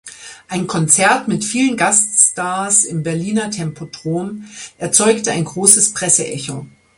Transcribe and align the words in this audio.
Ein 0.47 0.65
Konzert 0.65 1.27
mit 1.27 1.45
vielen 1.45 1.77
Gast-Stars 1.77 2.85
im 2.85 3.03
Berliner 3.03 3.51
Tempodrom 3.51 4.45
erzeugte 4.79 5.29
ein 5.31 5.43
großes 5.45 5.93
Presse-Echo. 5.93 6.65